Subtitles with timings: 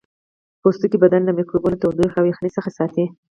[0.61, 3.05] پوستکی بدن له میکروبونو تودوخې او یخنۍ څخه ساتي